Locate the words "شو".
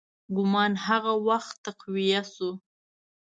2.33-2.51